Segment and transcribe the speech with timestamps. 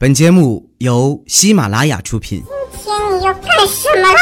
[0.00, 2.40] 本节目由喜马拉雅出品。
[2.70, 4.20] 今天你要干什么啦？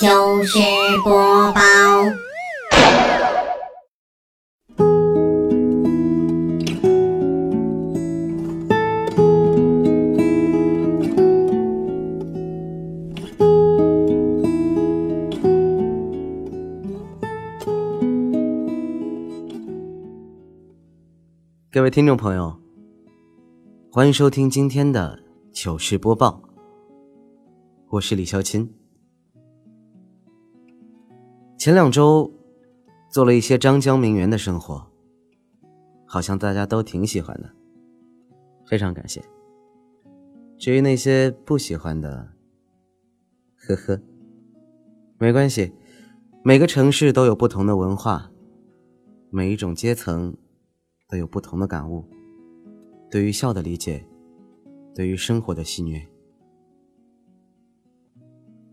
[0.00, 0.58] 就是
[1.04, 1.60] 播报。
[21.70, 22.56] 各位听众朋友，
[23.94, 25.22] 欢迎收听今天的
[25.52, 26.42] 糗事播报。
[27.90, 28.68] 我是李潇钦。
[31.56, 32.28] 前两周
[33.08, 34.84] 做了一些张江名媛的生活，
[36.04, 37.48] 好像大家都挺喜欢的，
[38.66, 39.22] 非常感谢。
[40.58, 42.32] 至于那些不喜欢的，
[43.54, 44.02] 呵呵，
[45.18, 45.72] 没关系。
[46.42, 48.28] 每个城市都有不同的文化，
[49.30, 50.36] 每一种阶层。
[51.06, 52.04] 都有不同的感悟，
[53.14, 54.04] 对于笑的理解，
[54.92, 56.04] 对于生活的戏谑。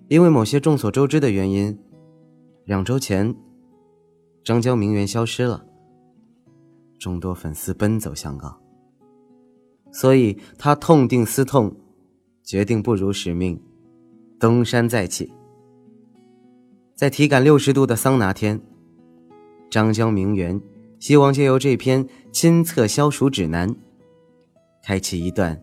[0.08, 1.78] 因为某些众所周知的原因，
[2.66, 3.36] 两周前，
[4.44, 5.64] 张江名媛消失了，
[6.98, 8.60] 众多粉丝奔走相告，
[9.92, 11.76] 所以他痛定思痛，
[12.42, 13.62] 决定不辱使命，
[14.40, 15.32] 东山再起。
[16.96, 18.60] 在体感六十度的桑拿天，
[19.70, 20.60] 张江名媛。
[21.00, 23.76] 希望借由这篇亲测消暑指南，
[24.84, 25.62] 开启一段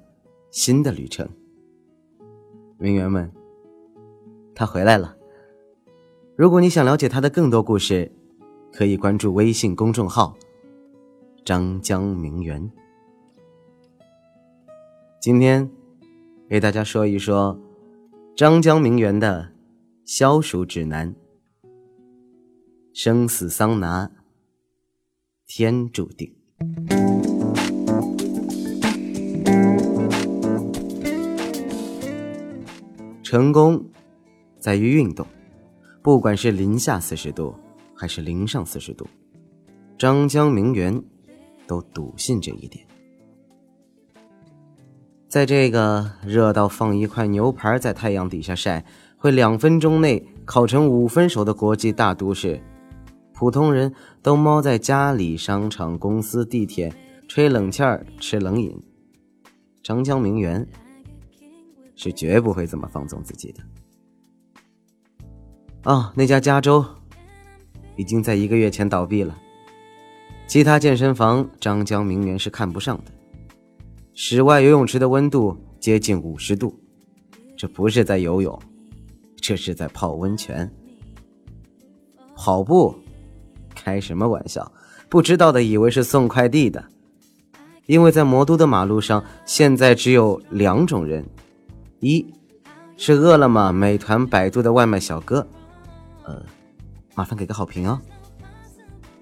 [0.51, 1.29] 新的旅程。
[2.79, 3.33] 名媛们，
[4.55, 5.17] 他回来了。
[6.37, 8.13] 如果你想了解他的更多故事，
[8.73, 10.37] 可以关注微信公众号
[11.45, 12.71] “张江名媛”。
[15.21, 15.69] 今天
[16.49, 17.59] 给大家说一说
[18.37, 19.53] 张江名媛的
[20.05, 21.13] 消暑指南：
[22.93, 24.11] 生死桑拿。
[25.51, 26.31] 天注定，
[33.31, 33.85] 成功
[34.59, 35.27] 在于运动。
[36.01, 37.55] 不管是零下四十度，
[37.95, 39.07] 还是零上四十度，
[39.99, 41.05] 张江名媛
[41.67, 42.87] 都笃信这一点。
[45.29, 48.83] 在这个热到放一块牛排在太阳底下晒，
[49.19, 52.59] 会两分钟内烤成五分熟的国际大都市。
[53.35, 56.91] 普通人都猫在家里、商场、公司、地铁，
[57.29, 58.75] 吹冷气儿、吃冷饮。
[59.83, 60.67] 张江名媛
[61.99, 63.61] 是绝不会这么放纵自己的。
[65.83, 66.85] 哦，那家加州
[67.97, 69.37] 已经在一个月前倒闭了。
[70.47, 73.13] 其他健身房，张江名媛是看不上的。
[74.15, 76.79] 室外游泳池的温度接近五十度，
[77.57, 78.59] 这不是在游泳，
[79.37, 80.71] 这是在泡温泉。
[82.35, 82.95] 跑步。
[83.75, 84.73] 开什么玩笑！
[85.09, 86.85] 不知道的以为是送快递的，
[87.87, 91.25] 因为在魔都的马路上，现在只有两种人：
[92.01, 92.35] 一
[92.97, 95.47] 是饿了么、美团、百度的外卖小哥，
[96.25, 96.43] 呃，
[97.15, 97.99] 麻烦给个好评哦；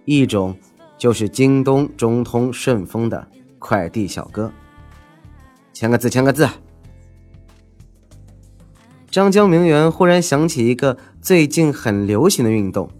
[0.04, 0.56] 一种
[0.98, 3.26] 就是京东、中通、顺丰的
[3.59, 4.53] 快递小哥，
[5.72, 6.48] 签个字，签个字。
[9.10, 12.91] 张江名媛忽然想起一个最近很流行的运动。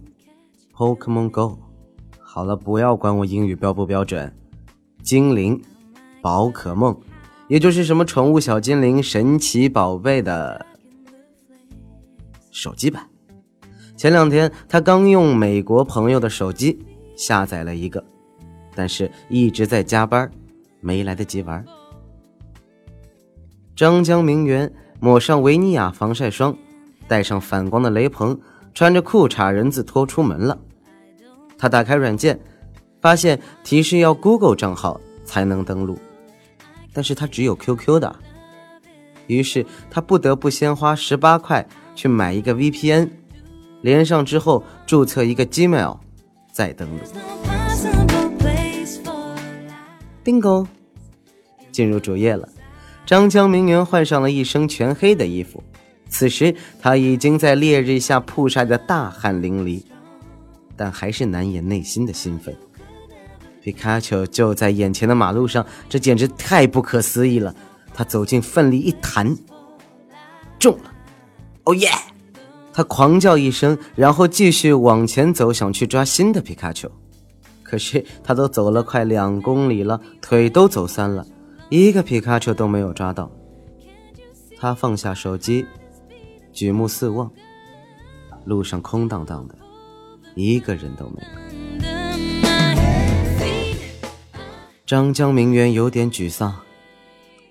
[0.75, 1.59] Pokemon Go，
[2.19, 4.34] 好了，不要管我英语标不标准。
[5.03, 5.62] 精灵
[6.22, 6.98] 宝可梦，
[7.49, 10.65] 也就是什么宠物小精灵、神奇宝贝的
[12.51, 13.09] 手机版。
[13.97, 16.79] 前两天他刚用美国朋友的手机
[17.17, 18.05] 下载了一个，
[18.75, 20.31] 但是一直在加班，
[20.81, 21.65] 没来得及玩。
[23.75, 24.71] 张江名媛
[25.01, 26.57] 抹上维尼亚防晒霜，
[27.07, 28.39] 戴上反光的雷朋，
[28.75, 30.59] 穿着裤衩人字拖出门了。
[31.57, 32.39] 他打开软件，
[33.01, 35.99] 发现提示要 Google 账号才能登录，
[36.97, 38.17] 但是他只有 QQ 的，
[39.27, 43.11] 于是他不得不先花十八块去买一个 VPN，
[43.83, 45.99] 连上之后注册一个 Gmail，
[46.51, 47.01] 再登录。
[50.25, 50.67] Bingo，
[51.71, 52.49] 进入主页了。
[53.05, 55.63] 张江名媛换上了一身全黑的衣服，
[56.09, 59.83] 此时他已经在烈日下曝晒的大汗淋漓。
[60.75, 62.57] 但还是难掩内心的兴奋。
[63.66, 67.53] 皮卡丘就在眼前的马路上，这简直太不可思议了。
[67.92, 69.36] 他走近，奋力一弹，
[70.57, 70.92] 中了！
[71.65, 71.91] 哦耶！
[72.72, 76.89] 他狂叫一声，然后继续往前走，想去抓新的皮卡丘。
[77.65, 81.27] 可是他都走了快两公里了，腿都走酸了，
[81.68, 83.28] 一个皮卡丘都没有抓到。
[84.57, 85.66] 他放下手机，
[86.53, 87.28] 举目四望，
[88.45, 89.57] 路上空荡荡的。
[90.36, 91.46] 一个人都没有。
[94.86, 96.54] 张江名媛有点沮丧，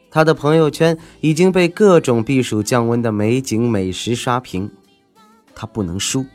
[0.09, 4.71] 他的朋友圈已经被各种避暑降温的美景美食刷屏，
[5.53, 6.25] 他不能输。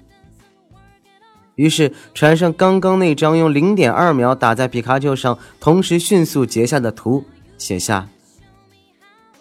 [1.54, 7.24] 于是传上刚刚那张用零点二秒打在皮卡丘上，同时迅速截下的图，
[7.56, 8.06] 写下：“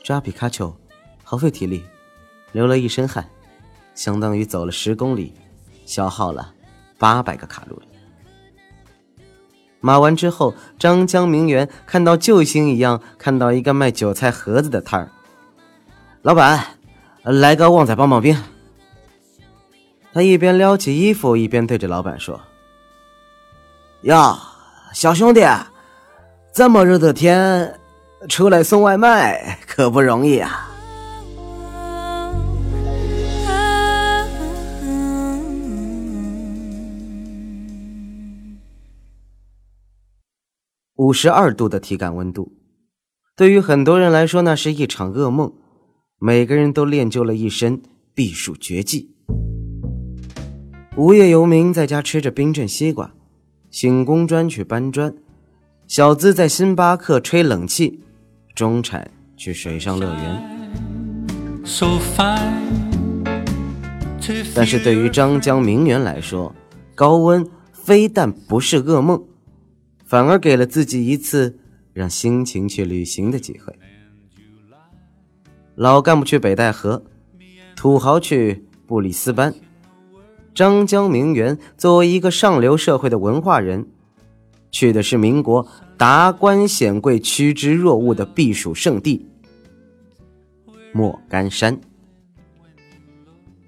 [0.01, 0.73] 抓皮卡丘，
[1.25, 1.83] 耗费体力，
[2.53, 3.29] 流了一身汗，
[3.94, 5.33] 相当于走了十公里，
[5.85, 6.53] 消耗了
[6.97, 7.88] 八百个卡路里。”
[9.81, 15.09] 码完之后，张江明媛看到救星一样看到一个卖韭菜盒子的摊儿，
[16.21, 16.63] 老板，
[17.23, 18.37] 来个旺仔棒棒冰。
[20.11, 22.41] 他一边撩起衣服，一边对着老板说
[24.03, 24.37] ：“呀，
[24.91, 25.47] 小兄弟，
[26.51, 27.79] 这么热的天，
[28.27, 30.69] 出来送外卖可不容易啊！”
[41.00, 42.51] 五十二度的体感温度，
[43.34, 45.54] 对于很多人来说，那是一场噩梦。
[46.19, 47.81] 每个人都练就了一身
[48.13, 49.16] 避暑绝技。
[50.98, 53.13] 无业游民在家吃着冰镇西瓜，
[53.72, 55.16] 醒工砖去搬砖，
[55.88, 58.01] 小资在星巴克吹冷气，
[58.54, 60.60] 中产去水上乐园。
[64.54, 66.54] 但是对于张江名媛来说，
[66.94, 69.24] 高温非但不是噩梦，
[70.09, 71.59] 反而给了自己一次
[71.94, 73.71] 让心情去旅行的机会。
[75.75, 77.03] 老干部去北戴河，
[77.75, 79.53] 土豪去布里斯班。
[80.56, 83.88] 张江名媛作为一个上流社会的文化人，
[84.71, 89.27] 去的是民国达官显贵趋之若鹜的避暑胜地——
[90.91, 91.79] 莫干山。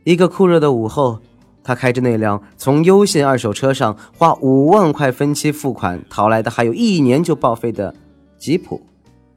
[0.05, 1.21] 一个酷热的午后，
[1.63, 7.93] 他开着那辆从优信二手车上花五万块分期付款淘来的，还有一年就报废的
[8.37, 8.81] 吉普，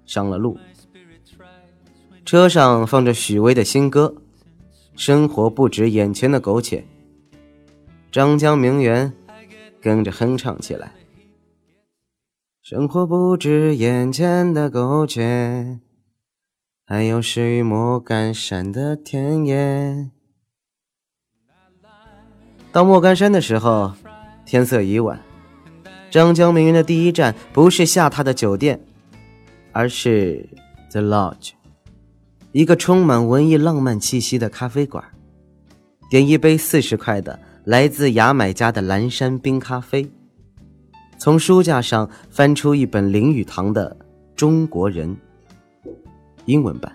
[0.07, 0.59] 上了路。
[2.25, 4.15] 车上放着许巍的新歌
[4.97, 6.79] 《生活不止眼前的苟且》。
[8.11, 9.13] 张江名媛
[9.83, 10.93] 跟着哼唱起来
[12.63, 15.81] ：“生活不止眼前的苟且，
[16.87, 20.09] 还有诗与莫干山的田野。”
[22.75, 23.93] 到莫干山的时候，
[24.45, 25.17] 天色已晚。
[26.11, 28.81] 张江名媛的第一站不是下榻的酒店，
[29.71, 30.45] 而是
[30.91, 31.53] The Lodge，
[32.51, 35.05] 一个充满文艺浪漫气息的咖啡馆。
[36.11, 37.39] 点一杯四十块的。
[37.65, 40.07] 来自牙买加的蓝山冰咖啡。
[41.17, 43.97] 从书架上翻出一本林语堂的
[44.37, 45.17] 《中国人》
[46.45, 46.93] 英文版，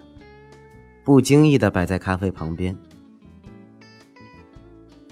[1.03, 2.77] 不经意的摆在咖啡旁边。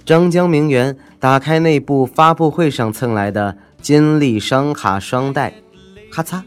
[0.08, 5.54] 张江名媛打开那部发布会上蹭来的金立双卡双待，
[6.10, 6.42] 咔嚓，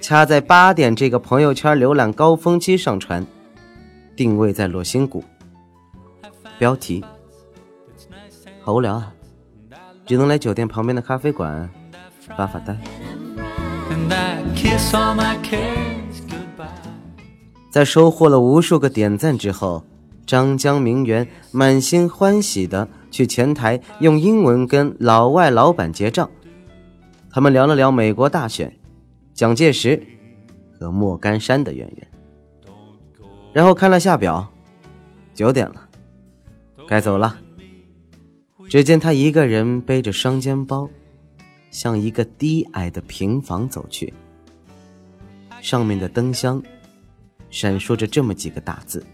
[0.00, 3.26] 掐在八点这个朋友圈浏览高峰期上传，
[4.16, 5.22] 定位在罗星谷，
[6.58, 7.04] 标题。
[8.62, 9.12] 好无聊啊，
[10.06, 11.68] 只能来酒店旁边的咖啡馆。
[12.34, 12.74] 发发呆。
[17.70, 19.84] 在收获了无数个点赞之后，
[20.30, 26.30] 张江名媛满心欢喜的去前台用英文跟老外老板结账。
[27.32, 28.72] 他们聊了聊美国大选、
[29.34, 30.00] 蒋介石
[30.78, 32.08] 和莫干山的渊源，
[33.52, 34.48] 然后看了下表，
[35.34, 35.88] 九点了，
[36.86, 37.36] 该走了。
[38.68, 40.88] 只见他一个人背着双肩包，
[41.72, 44.14] 向一个低矮的平房走去。
[45.60, 46.62] 上面的灯箱
[47.50, 49.04] 闪烁着这么几个大字：“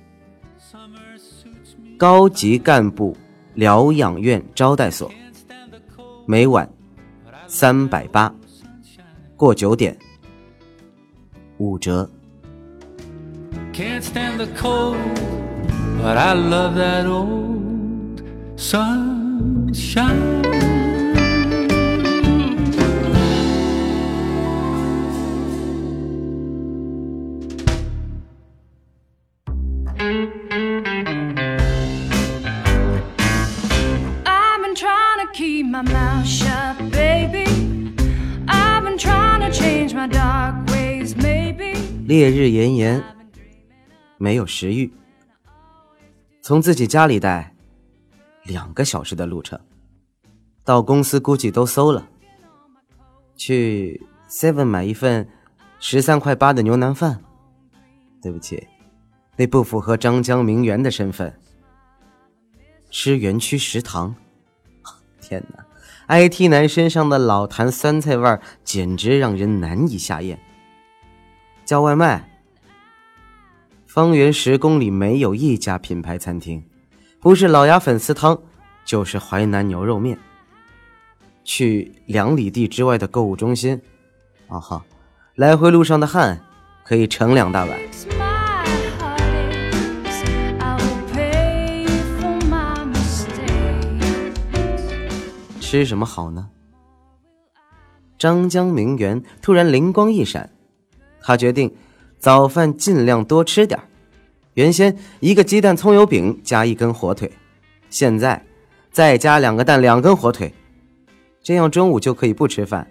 [1.98, 3.16] 高级干部
[3.54, 5.10] 疗养院招待所，
[6.26, 6.68] 每晚
[7.46, 8.34] 三百八，
[9.36, 9.96] 过九点
[11.58, 12.08] 五折。”
[19.76, 20.55] shine.
[35.36, 37.44] Keep my mouth shut, baby.
[38.48, 41.76] I've been trying to change my dark ways, maybe.
[42.06, 43.04] 烈日炎炎，
[44.16, 44.90] 没有食欲，
[46.40, 47.52] 从自己家里带。
[48.44, 49.58] 两个小时的路程，
[50.64, 52.08] 到公司估计都馊了。
[53.36, 54.00] 去
[54.30, 55.28] Seven 买一份
[55.80, 57.20] 十三块八的牛腩饭，
[58.22, 58.68] 对不起，
[59.36, 61.36] 那不符合张江名媛的身份。
[62.88, 64.14] 吃园区食堂，
[65.26, 65.64] 天哪
[66.08, 70.38] ！IT 男身上的老坛酸菜味儿简直让人难以下咽。
[71.64, 72.30] 叫外卖，
[73.88, 76.62] 方圆十公里没有一家品牌餐厅，
[77.20, 78.40] 不是老鸭粉丝汤，
[78.84, 80.16] 就是淮南牛肉面。
[81.42, 83.82] 去两里地之外的购物中心，
[84.46, 84.84] 啊哈，
[85.34, 86.40] 来回路上的汗
[86.84, 88.15] 可以盛两大碗。
[95.66, 96.48] 吃什么好呢？
[98.16, 100.48] 张江明媛突然灵光一闪，
[101.20, 101.74] 他决定
[102.20, 103.80] 早饭尽量多吃点
[104.54, 107.28] 原先一个鸡蛋葱油饼加一根火腿，
[107.90, 108.40] 现在
[108.92, 110.54] 再加两个蛋两根火腿，
[111.42, 112.88] 这样中午就可以不吃饭，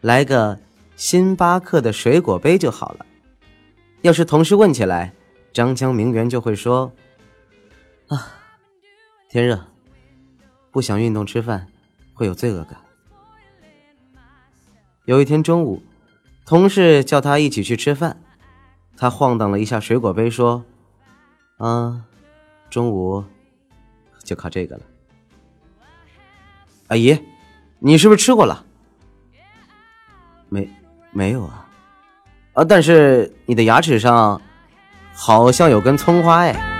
[0.00, 0.58] 来个
[0.96, 3.06] 星巴克的水果杯就好了。
[4.02, 5.14] 要是同事问起来，
[5.52, 6.92] 张江明媛就会说
[8.10, 8.34] ：“啊，
[9.28, 9.66] 天热，
[10.72, 11.68] 不想运动吃饭。”
[12.18, 12.76] 会有罪恶感。
[15.04, 15.80] 有一天中午，
[16.44, 18.20] 同事叫他一起去吃饭，
[18.96, 20.64] 他晃荡了一下水果杯，说
[21.58, 22.04] ：“啊，
[22.68, 23.24] 中午
[24.24, 24.82] 就靠这个了。”
[26.88, 27.16] 阿姨，
[27.78, 28.66] 你是不是吃过了？
[30.48, 30.68] 没，
[31.12, 31.68] 没有啊。
[32.54, 34.42] 啊，但是你的牙齿上
[35.14, 36.77] 好像有根葱花哎。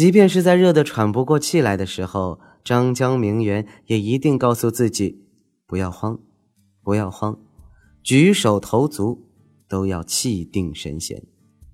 [0.00, 5.20] 即便是在热得喘不过气来的时候，张江明媛也一定告诉自己：
[5.66, 6.18] 不要慌，
[6.82, 7.38] 不要慌，
[8.02, 9.26] 举手投足
[9.68, 11.22] 都要气定神闲。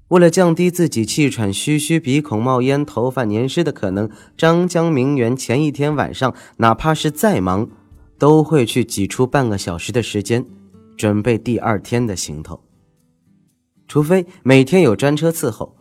[0.08, 7.70] 为了降低自己气喘吁吁、鼻孔冒烟、头发粘湿的可能，张江明媛前一天晚上，哪怕是再忙，
[8.18, 10.44] 都会去挤出半个小时的时间，
[10.96, 12.60] 准备第二天的行头。
[13.86, 15.75] 除非每天有专车伺候，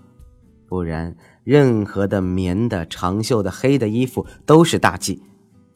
[0.67, 1.15] 不然。
[1.43, 5.21] 任何的棉的、长袖的、黑的衣服都是大忌，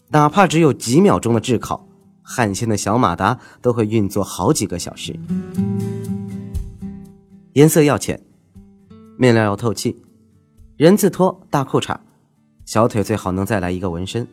[0.10, 1.88] 哪怕只有几秒钟的炙烤，
[2.24, 5.16] 汗腺的小马达都会运作好几个小时。
[7.54, 8.20] 颜色要浅，
[9.16, 10.02] 面料要透气，
[10.76, 11.96] 人字拖、大裤衩，
[12.66, 14.28] 小腿最好能再来一个纹身，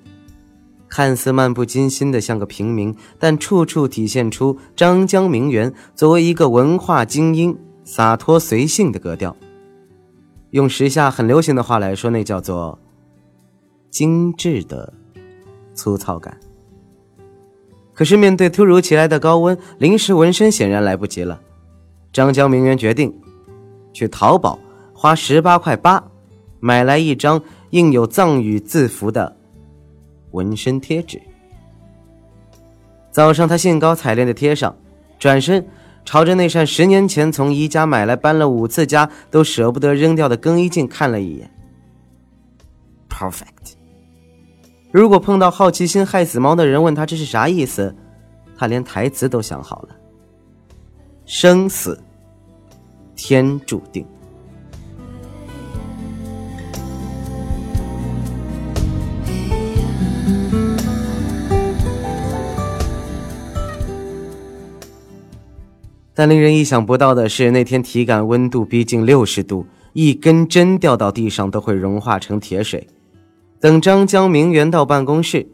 [0.88, 9.36] 看似漫不经心的像个平民，但处处体现出张江名媛作为一个文化精英洒脱随性的格调。
[10.56, 12.78] 用时下很流行的话来说，那叫做
[13.90, 14.90] 精致的
[15.74, 16.34] 粗糙感。
[17.92, 21.38] 可是面对突如其来的高温，临时纹身显然来不及了。
[22.10, 23.14] 张江明媛决定
[23.92, 24.58] 去淘宝
[24.94, 26.02] 花十八块八
[26.58, 29.36] 买来一张印有藏语字符的
[30.30, 31.20] 纹身贴纸。
[33.10, 34.74] 早上，他兴高采烈的贴上，
[35.18, 35.68] 转身。
[36.06, 41.50] 朝着那扇十年前从宜家买来搬了五次家都舍不得扔掉的更衣镜看了一眼
[43.10, 43.74] ，perfect。
[44.92, 47.94] 如果碰到好奇心害死猫的人问他这是啥意思，
[48.56, 49.88] 他连台词都想好了：
[51.26, 52.00] 生死
[53.16, 54.06] 天注定。
[66.18, 72.88] 但令人意想不到的是，那天体感温度逼近六十度，一根针掉到地上都会融化成铁水。
[73.60, 75.46] 等张江明媛到办公室，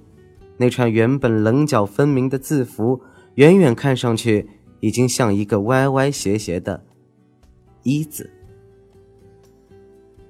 [0.59, 3.01] 那串原本棱角分明的字符，
[3.35, 6.85] 远远看上去已经像一个歪歪斜斜的
[7.83, 8.31] “一”字。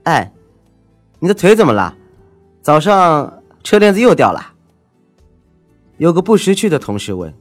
[0.05, 0.33] 哎，
[1.19, 1.95] 你的腿怎么了？
[2.63, 4.55] 早上车链子又掉了？
[5.99, 7.35] 有个不识趣的同事问。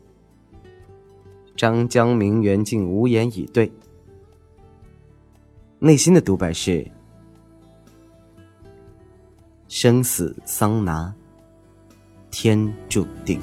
[1.55, 3.72] 张江明原竟无言以对，
[5.79, 6.89] 内心的独白是：
[9.67, 11.13] 生死桑拿，
[12.29, 13.39] 天注定。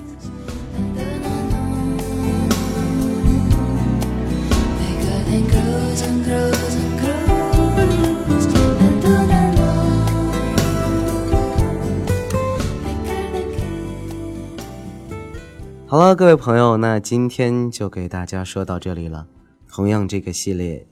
[15.98, 19.26] 好了，各位朋友，那今天就给大家说到这里了。
[19.66, 20.86] 同样，这个系列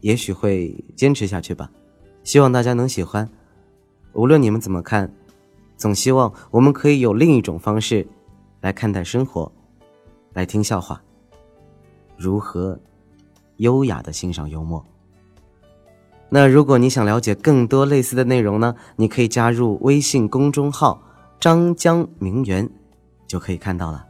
[0.00, 1.70] 也许会坚持下去吧，
[2.24, 3.28] 希望大家能喜欢。
[4.14, 5.12] 无论你们怎么看，
[5.76, 8.08] 总希望我们可以有另一种方式
[8.62, 9.52] 来看待生活，
[10.32, 11.02] 来听笑话，
[12.16, 12.80] 如何
[13.58, 14.82] 优雅的欣赏幽默。
[16.30, 18.74] 那如果你想了解更多类似的内容呢？
[18.96, 21.02] 你可以加入微信公众号
[21.38, 22.66] “张江名媛”。
[23.28, 24.02] 就可以看到了。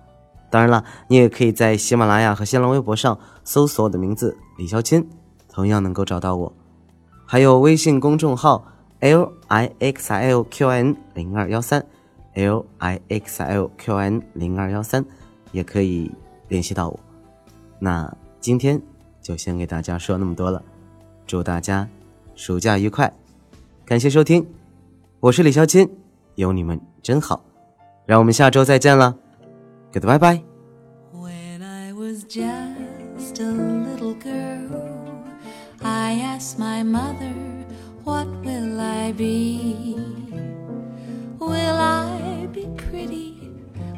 [0.50, 5.06] 当然了，你也可以在喜马拉雅和新浪微博上搜索我的名字李肖钦，
[5.48, 6.52] 同样能够找到我。
[7.24, 8.64] 还有微信公众号
[9.00, 11.84] l i x l q n 零二幺三
[12.34, 15.04] l i x l q n 零二幺三，
[15.50, 16.10] 也可以
[16.48, 17.00] 联系到我。
[17.78, 18.80] 那今天
[19.20, 20.62] 就先给大家说那么多了，
[21.26, 21.88] 祝大家
[22.36, 23.12] 暑假愉快，
[23.84, 24.46] 感谢收听，
[25.20, 25.90] 我是李肖钦，
[26.36, 27.42] 有你们真好，
[28.06, 29.25] 让我们下周再见了。
[29.92, 30.44] Goodbye bye.
[31.12, 35.24] When I was just a little girl,
[35.82, 37.34] I asked my mother,
[38.04, 39.96] What will I be?
[41.38, 43.50] Will I be pretty?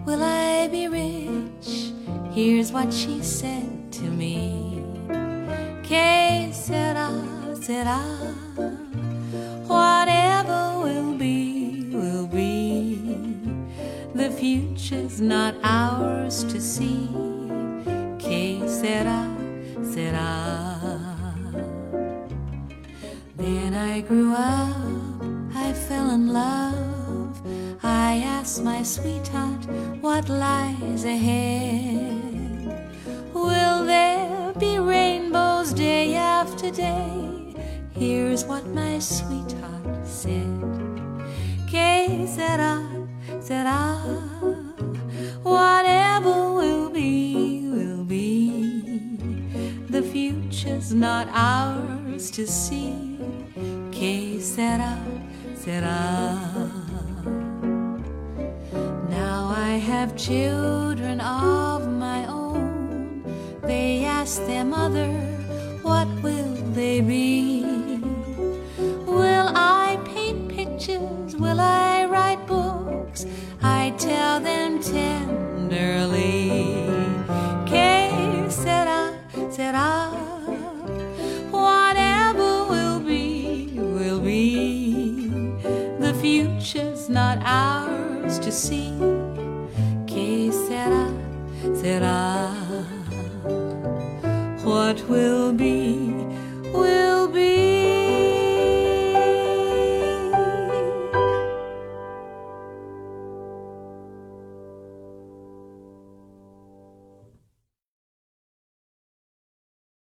[0.07, 1.93] Will I be rich?
[2.31, 4.83] Here's what she said to me.
[5.83, 7.11] Que sera,
[7.61, 7.99] sera.
[9.67, 11.08] Whatever will
[14.89, 17.09] future's not ours to see.
[18.19, 19.29] Que sera,
[19.83, 20.81] sera.
[23.37, 25.23] Then I grew up,
[25.55, 27.41] I fell in love.
[27.83, 29.67] I asked my sweetheart
[30.01, 32.91] what lies ahead.
[33.35, 37.55] Will there be rainbows day after day?
[37.91, 40.63] Here's what my sweetheart said.
[41.71, 42.89] Que sera,
[43.41, 44.48] sera.
[50.89, 53.19] Future's not ours to see.
[53.91, 54.99] Que sera,
[55.55, 56.39] sera.
[59.09, 63.23] Now I have children of my own.
[63.63, 65.09] They ask their mother,
[65.83, 67.48] What will they be?